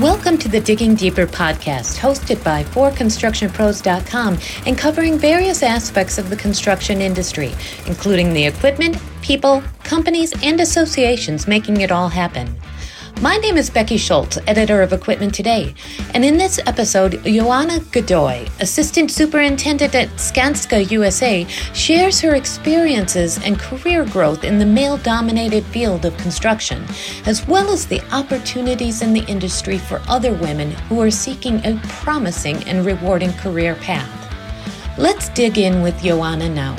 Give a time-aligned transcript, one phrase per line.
[0.00, 6.36] Welcome to the Digging Deeper podcast, hosted by ForConstructionPros.com and covering various aspects of the
[6.36, 7.52] construction industry,
[7.84, 12.56] including the equipment, people, companies, and associations making it all happen.
[13.20, 15.74] My name is Becky Schultz, editor of Equipment Today,
[16.14, 21.44] and in this episode, Johana Godoy, assistant superintendent at Skanska USA,
[21.74, 26.82] shares her experiences and career growth in the male dominated field of construction,
[27.26, 31.78] as well as the opportunities in the industry for other women who are seeking a
[31.88, 34.08] promising and rewarding career path.
[34.96, 36.74] Let's dig in with Johana now.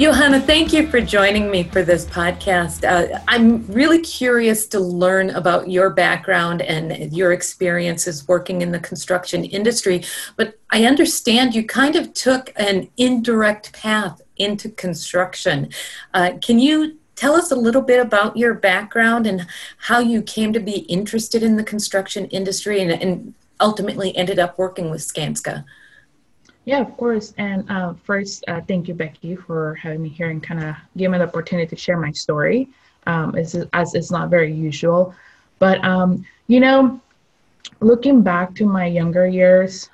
[0.00, 2.88] Johana, thank you for joining me for this podcast.
[2.88, 8.78] Uh, I'm really curious to learn about your background and your experiences working in the
[8.78, 10.02] construction industry,
[10.36, 15.68] but I understand you kind of took an indirect path into construction.
[16.14, 20.54] Uh, can you tell us a little bit about your background and how you came
[20.54, 25.62] to be interested in the construction industry and, and ultimately ended up working with Skanska?
[26.70, 27.34] Yeah, of course.
[27.36, 31.10] And uh, first, uh, thank you, Becky, for having me here and kind of giving
[31.10, 32.68] me the opportunity to share my story,
[33.08, 35.12] um, as, as it's not very usual.
[35.58, 37.00] But, um, you know,
[37.80, 39.90] looking back to my younger years,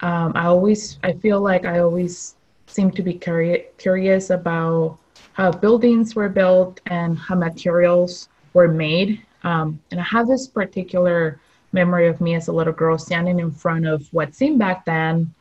[0.00, 4.98] um, I always, I feel like I always seem to be curi- curious about
[5.32, 9.22] how buildings were built and how materials were made.
[9.44, 11.40] Um, and I have this particular
[11.72, 15.32] memory of me as a little girl standing in front of what seemed back then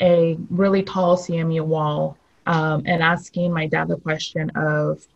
[0.00, 5.06] a really tall CMU wall um, and asking my dad the question of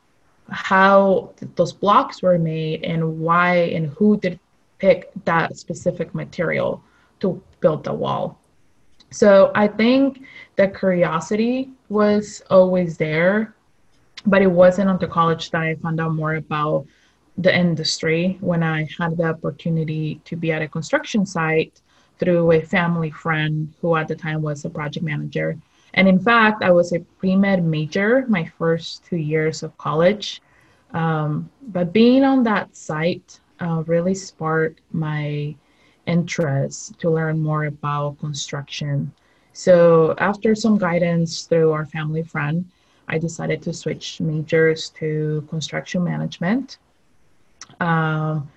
[0.50, 4.38] how those blocks were made and why and who did
[4.78, 6.82] pick that specific material
[7.20, 8.38] to build the wall.
[9.10, 10.22] So I think
[10.56, 13.54] the curiosity was always there,
[14.26, 16.86] but it wasn't until college that I found out more about
[17.38, 21.80] the industry when I had the opportunity to be at a construction site
[22.18, 25.58] through a family friend who at the time was a project manager.
[25.94, 30.40] And in fact, I was a pre med major my first two years of college.
[30.92, 35.54] Um, but being on that site uh, really sparked my
[36.06, 39.12] interest to learn more about construction.
[39.52, 42.64] So, after some guidance through our family friend,
[43.08, 46.78] I decided to switch majors to construction management.
[47.80, 48.50] Um,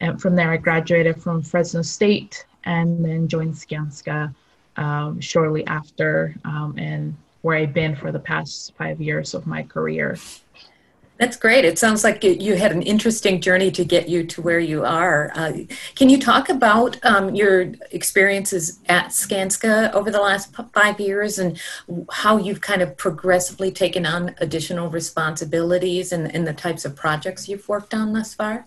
[0.00, 4.34] and from there, I graduated from Fresno State and then joined Skanska
[4.76, 9.62] um, shortly after, um, and where I've been for the past five years of my
[9.62, 10.18] career.
[11.18, 11.64] That's great.
[11.64, 15.32] It sounds like you had an interesting journey to get you to where you are.
[15.34, 15.52] Uh,
[15.94, 21.58] can you talk about um, your experiences at Skanska over the last five years and
[22.10, 27.48] how you've kind of progressively taken on additional responsibilities and, and the types of projects
[27.48, 28.66] you've worked on thus far?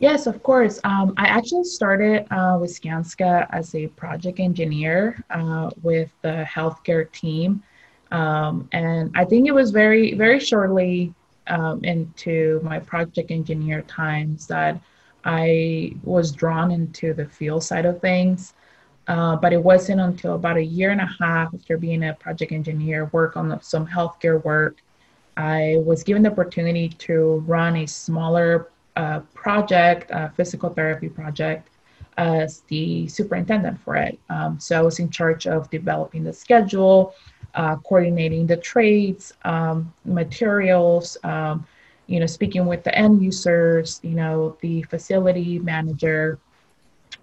[0.00, 0.80] Yes, of course.
[0.82, 7.12] Um, I actually started uh, with Skanska as a project engineer uh, with the healthcare
[7.12, 7.62] team.
[8.10, 11.12] Um, and I think it was very, very shortly
[11.48, 14.80] um, into my project engineer times that
[15.26, 18.54] I was drawn into the field side of things.
[19.06, 22.52] Uh, but it wasn't until about a year and a half after being a project
[22.52, 24.78] engineer, work on some healthcare work,
[25.36, 28.68] I was given the opportunity to run a smaller
[29.34, 31.68] project, a physical therapy project,
[32.16, 34.18] as the superintendent for it.
[34.28, 37.14] Um, so I was in charge of developing the schedule,
[37.54, 41.66] uh, coordinating the trades, um, materials, um,
[42.06, 46.38] you know, speaking with the end users, you know, the facility manager,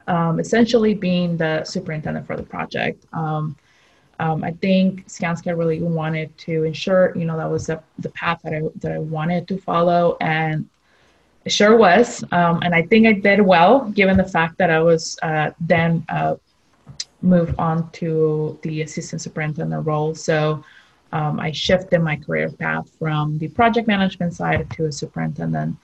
[0.07, 3.05] um, essentially being the superintendent for the project.
[3.13, 3.55] Um,
[4.19, 8.39] um, I think Skanska really wanted to ensure, you know, that was the, the path
[8.43, 10.17] that I, that I wanted to follow.
[10.21, 10.67] And
[11.47, 12.23] sure was.
[12.31, 16.05] Um, and I think I did well, given the fact that I was uh, then
[16.09, 16.35] uh,
[17.21, 20.15] moved on to the assistant superintendent role.
[20.15, 20.63] So
[21.11, 25.77] um, I shifted my career path from the project management side to a superintendent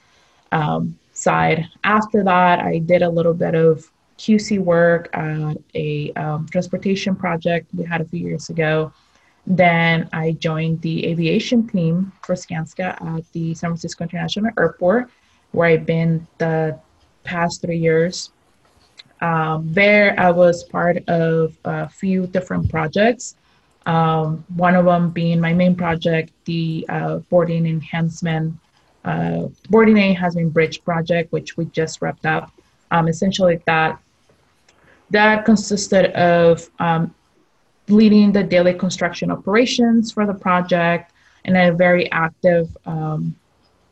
[0.52, 1.68] um, side.
[1.84, 7.68] After that, I did a little bit of QC work at a um, transportation project
[7.74, 8.94] we had a few years ago.
[9.46, 15.10] Then I joined the aviation team for Skanska at the San Francisco International Airport
[15.54, 16.78] where I've been the
[17.24, 18.32] past three years.
[19.22, 23.38] Um, there, I was part of a few different projects.
[23.86, 28.58] Um, one of them being my main project, the uh, boarding enhancement,
[29.06, 32.52] uh, boarding enhancement bridge project, which we just wrapped up.
[32.92, 34.00] Um, essentially, that
[35.12, 37.14] that consisted of um,
[37.88, 41.12] leading the daily construction operations for the project
[41.46, 43.36] and a very active um,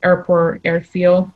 [0.03, 1.31] airport airfield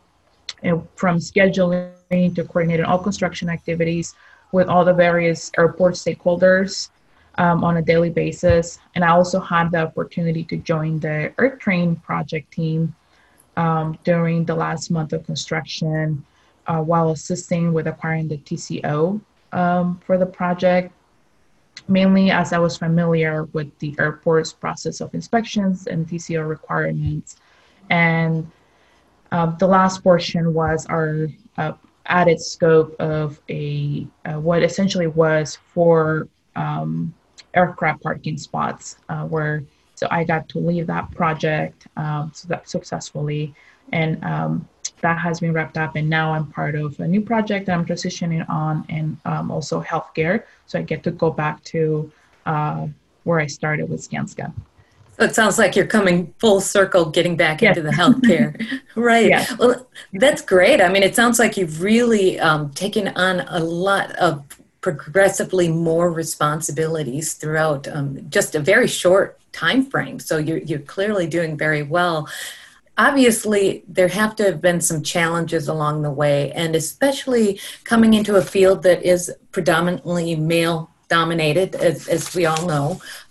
[0.95, 4.15] from scheduling to coordinating all construction activities
[4.51, 6.89] with all the various airport stakeholders
[7.37, 8.79] um, on a daily basis.
[8.95, 12.95] And I also had the opportunity to join the AirTrain project team
[13.57, 16.25] um, during the last month of construction
[16.67, 20.91] uh, while assisting with acquiring the TCO um, for the project,
[21.87, 27.37] mainly as I was familiar with the airport's process of inspections and TCO requirements.
[27.89, 28.49] And
[29.31, 31.27] uh, the last portion was our
[31.57, 31.73] uh,
[32.07, 37.13] added scope of a uh, what essentially was four um,
[37.53, 39.63] aircraft parking spots uh, where
[39.95, 43.53] so I got to leave that project um, so that successfully
[43.91, 44.67] and um,
[45.01, 47.85] that has been wrapped up and now I'm part of a new project that I'm
[47.85, 52.11] transitioning on and um, also healthcare so I get to go back to
[52.45, 52.87] uh,
[53.23, 54.53] where I started with Skanska.
[55.17, 57.77] So it sounds like you're coming full circle, getting back yes.
[57.77, 58.81] into the healthcare.
[58.95, 59.27] right.
[59.27, 59.57] Yes.
[59.57, 60.81] Well, that's great.
[60.81, 64.43] I mean, it sounds like you've really um, taken on a lot of
[64.81, 70.19] progressively more responsibilities throughout um, just a very short time frame.
[70.19, 72.27] So you're, you're clearly doing very well.
[72.97, 78.35] Obviously, there have to have been some challenges along the way, and especially coming into
[78.35, 80.89] a field that is predominantly male
[81.19, 82.85] dominated, as, as we all know.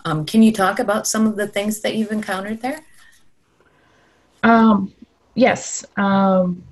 [0.07, 2.81] Um, can you talk about some of the things that you've encountered there?
[4.43, 4.77] Um,
[5.47, 5.85] yes.
[5.97, 6.63] Um,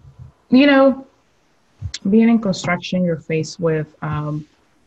[0.59, 1.07] you know,
[2.13, 4.35] being in construction, you're faced with, um,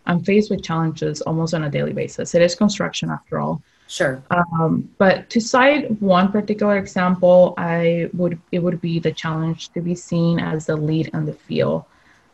[0.07, 2.27] I'm faced with challenges almost on a daily basis.
[2.37, 3.55] It is construction after all.
[3.87, 4.15] Sure.
[4.31, 9.79] Um, but to cite one particular example, I would it would be the challenge to
[9.89, 11.81] be seen as the lead in the field.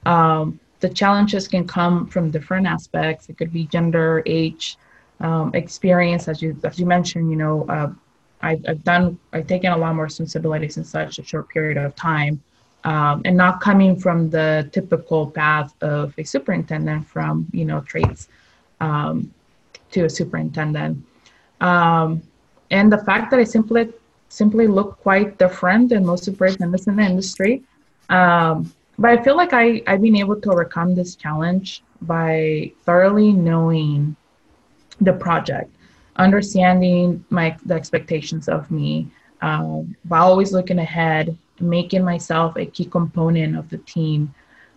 [0.06, 0.46] Um,
[0.82, 3.30] the challenges can come from different aspects.
[3.30, 4.78] It could be gender, age,
[5.20, 7.30] um, experience, as you as you mentioned.
[7.30, 7.92] You know, uh,
[8.42, 11.96] I've, I've done I've taken a lot more responsibilities in such a short period of
[11.96, 12.42] time,
[12.84, 18.28] um, and not coming from the typical path of a superintendent from you know trades
[18.80, 19.32] um,
[19.92, 20.98] to a superintendent,
[21.62, 22.22] um,
[22.72, 23.94] and the fact that I simply
[24.30, 27.62] simply look quite different than most superintendents in the industry.
[28.10, 33.34] Um, but I feel like I, I've been able to overcome this challenge by thoroughly
[33.34, 34.16] knowing
[35.02, 35.72] the project,
[36.18, 39.08] understanding my the expectations of me,
[39.42, 44.34] um, by always looking ahead, making myself a key component of the team.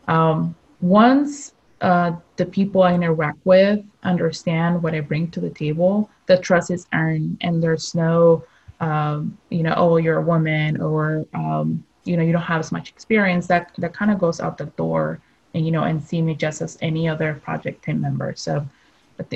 [0.08, 6.08] Um, once uh, the people I interact with understand what I bring to the table,
[6.26, 8.44] the trust is earned, and there's no,
[8.80, 12.72] um, you know, oh, you're a woman, or um, you know you don't have as
[12.72, 15.20] much experience that that kind of goes out the door
[15.54, 18.66] and you know and see me just as any other project team member so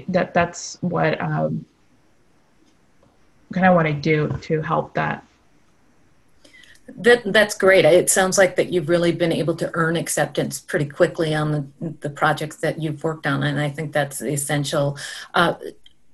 [0.08, 1.64] that that's what um,
[3.52, 5.24] kind of what i do to help that
[6.96, 7.84] that that's great.
[7.84, 11.94] It sounds like that you've really been able to earn acceptance pretty quickly on the
[12.00, 14.96] the projects that you've worked on, and I think that's essential.
[15.34, 15.54] Uh,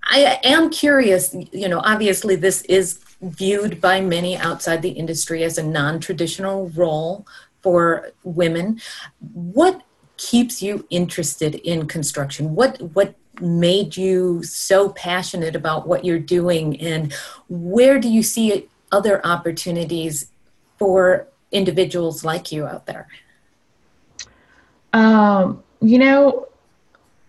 [0.03, 1.35] I am curious.
[1.53, 6.69] You know, obviously this is viewed by many outside the industry as a non traditional
[6.71, 7.27] role
[7.63, 8.81] for women.
[9.33, 9.83] What
[10.17, 12.55] keeps you interested in construction?
[12.55, 17.13] What, what made you so passionate about what you're doing, and
[17.49, 20.31] where do you see other opportunities
[20.79, 23.09] for individuals like you out there?
[24.93, 26.49] Um, you know,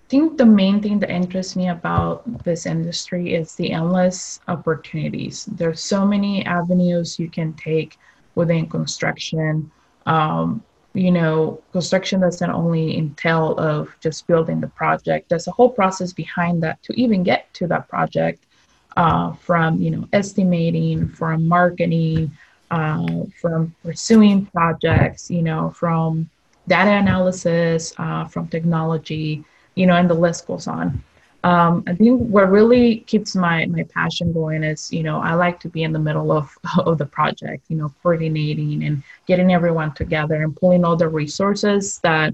[0.10, 5.46] think the main thing that interests me about this industry is the endless opportunities.
[5.46, 7.98] There's so many avenues you can take
[8.36, 9.72] within construction.
[10.06, 15.30] Um, you know, construction doesn't only entail of just building the project.
[15.30, 18.46] There's a whole process behind that to even get to that project,
[18.96, 22.32] uh, from you know estimating, from marketing,
[22.72, 26.30] uh, from pursuing projects, you know, from
[26.68, 29.44] data analysis, uh, from technology
[29.76, 31.04] you know, and the list goes on.
[31.44, 35.60] Um, I think what really keeps my my passion going is, you know, I like
[35.60, 39.94] to be in the middle of of the project, you know, coordinating and getting everyone
[39.94, 42.34] together and pulling all the resources that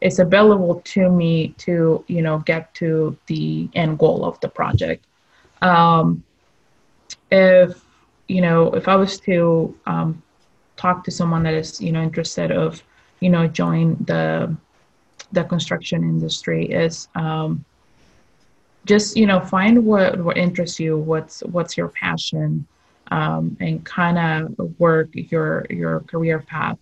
[0.00, 5.04] is available to me to, you know, get to the end goal of the project.
[5.60, 6.22] Um,
[7.30, 7.82] if
[8.28, 10.22] you know, if I was to um,
[10.76, 12.82] talk to someone that is, you know, interested of,
[13.20, 14.56] you know, join the
[15.32, 17.64] the construction industry is um,
[18.84, 22.66] just you know find what what interests you what's what's your passion
[23.10, 26.78] um, and kind of work your your career path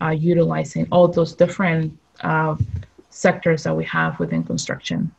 [0.00, 2.56] uh, utilizing all those different uh,
[3.10, 5.10] sectors that we have within construction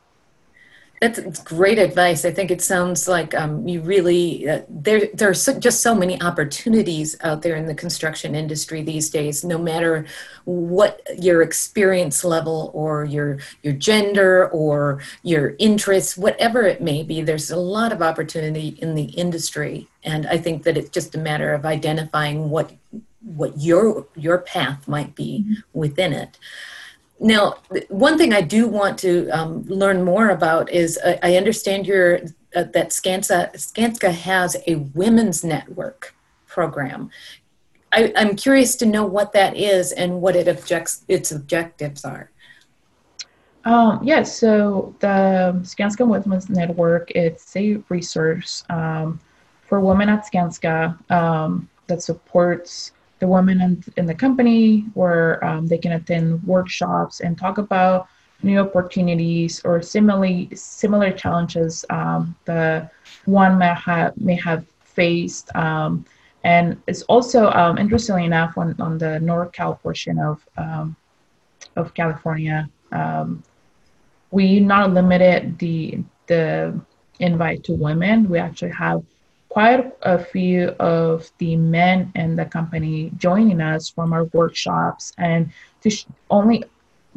[1.00, 2.24] That's great advice.
[2.24, 5.08] I think it sounds like um, you really uh, there.
[5.12, 9.44] There are so, just so many opportunities out there in the construction industry these days.
[9.44, 10.06] No matter
[10.44, 17.20] what your experience level or your your gender or your interests, whatever it may be,
[17.20, 19.88] there's a lot of opportunity in the industry.
[20.02, 22.72] And I think that it's just a matter of identifying what
[23.20, 25.78] what your your path might be mm-hmm.
[25.78, 26.38] within it.
[27.18, 27.56] Now,
[27.88, 32.20] one thing I do want to um, learn more about is uh, I understand your
[32.54, 36.14] uh, that Skanska, Skanska has a women's network
[36.46, 37.10] program.
[37.92, 42.30] I, am curious to know what that is and what it objects, its objectives are.
[43.64, 49.18] Um, yes, yeah, so the Skanska Women's Network, it's a resource um,
[49.66, 55.66] for women at Skanska um, that supports the women in, in the company where um,
[55.66, 58.08] they can attend workshops and talk about
[58.42, 62.88] new opportunities or similarly similar challenges um, the
[63.24, 66.04] one may have may have faced um,
[66.44, 70.94] and it's also um, interestingly enough on, on the NorCal portion of um,
[71.76, 73.42] of California um,
[74.30, 76.78] we not limited the the
[77.20, 78.28] invite to women.
[78.28, 79.02] We actually have
[79.56, 85.50] quite a few of the men in the company joining us from our workshops and
[85.80, 86.62] to sh- only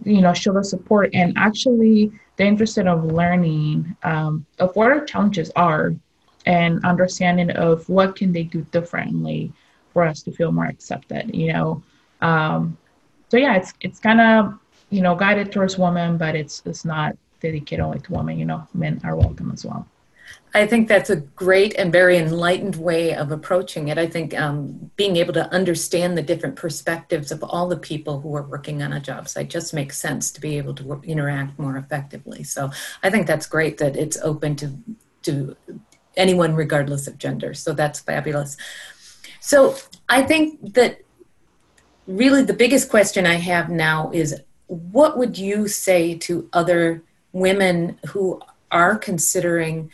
[0.06, 5.04] you know show the support and actually they're interested of learning um, of what our
[5.04, 5.94] challenges are
[6.46, 9.52] and understanding of what can they do differently
[9.92, 11.84] for us to feel more accepted you know?
[12.22, 12.78] Um,
[13.28, 14.58] so yeah it's it's kind of
[14.92, 18.66] you know guided towards women but it's it's not dedicated only to women you know
[18.74, 19.86] men are welcome as well
[20.54, 24.00] I think that's a great and very enlightened way of approaching it.
[24.00, 28.36] I think um, being able to understand the different perspectives of all the people who
[28.36, 31.60] are working on a job site just makes sense to be able to work, interact
[31.60, 32.44] more effectively.
[32.44, 32.72] So
[33.04, 34.76] I think that's great that it's open to
[35.22, 35.56] to
[36.16, 37.54] anyone regardless of gender.
[37.54, 38.58] So that's fabulous.
[39.42, 39.76] So
[40.08, 41.02] I think that
[42.08, 47.04] really the biggest question I have now is what would you say to other
[47.34, 48.42] women who
[48.72, 49.92] are considering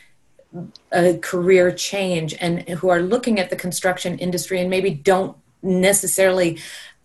[0.91, 6.57] a career change and who are looking at the construction industry and maybe don't necessarily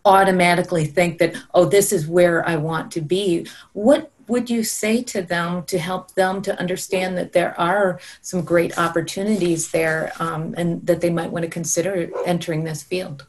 [0.04, 5.02] automatically think that oh this is where i want to be what would you say
[5.02, 10.54] to them to help them to understand that there are some great opportunities there um,
[10.57, 13.26] and that they might want to consider entering this field?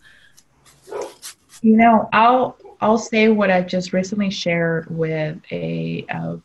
[1.64, 6.40] You know i'll i'll say what i just recently shared with a, a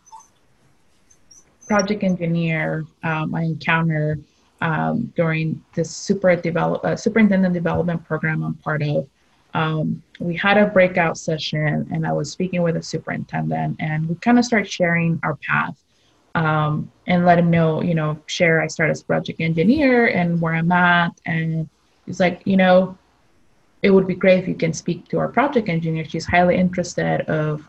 [1.67, 4.25] project engineer um, I encountered
[4.61, 9.09] um, during this super develop, uh, superintendent development program I'm part of.
[9.55, 14.15] Um, we had a breakout session and I was speaking with a superintendent and we
[14.17, 15.83] kind of started sharing our path
[16.35, 20.55] um, and let him know, you know, share I started as project engineer and where
[20.55, 21.13] I'm at.
[21.25, 21.69] And
[22.05, 22.99] he's like, you know,
[23.83, 26.05] it would be great if you can speak to our project engineer.
[26.05, 27.69] She's highly interested of,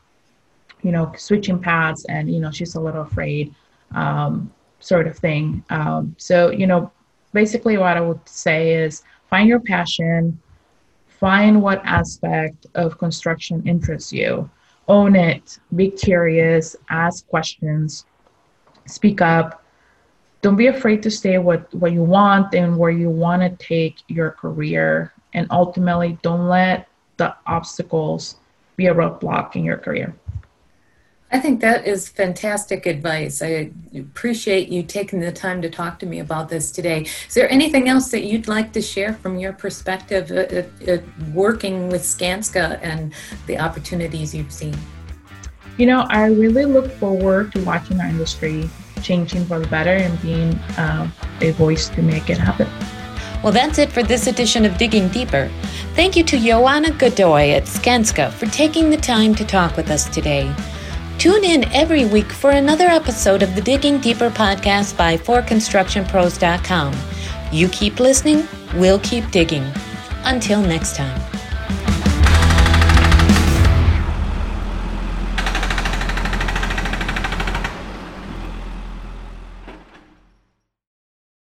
[0.82, 3.56] you know, switching paths and, you know, she's a little afraid
[3.92, 5.64] um, sort of thing.
[5.70, 6.92] Um, so, you know,
[7.34, 10.40] basically what I would say is find your passion,
[11.08, 14.50] find what aspect of construction interests you,
[14.88, 18.06] own it, be curious, ask questions,
[18.86, 19.64] speak up.
[20.42, 23.98] Don't be afraid to say what, what you want and where you want to take
[24.08, 25.12] your career.
[25.34, 28.38] And ultimately, don't let the obstacles
[28.76, 30.16] be a roadblock in your career.
[31.30, 33.42] I think that is fantastic advice.
[33.42, 37.02] I appreciate you taking the time to talk to me about this today.
[37.28, 40.98] Is there anything else that you'd like to share from your perspective uh, uh, uh,
[41.34, 43.14] working with Skanska and
[43.46, 44.76] the opportunities you've seen?
[45.78, 48.70] You know, I really look forward to watching our industry
[49.04, 51.10] changing for the better and being uh,
[51.42, 52.68] a voice to make it happen.
[53.44, 55.52] Well, that's it for this edition of Digging Deeper.
[55.94, 60.10] Thank you to Johana Godoy at Skanska for taking the time to talk with us
[60.10, 60.52] today.
[61.18, 66.94] Tune in every week for another episode of the Digging Deeper podcast by ForConstructionPros.com.
[67.52, 69.66] You keep listening, we'll keep digging.
[70.26, 71.27] Until next time.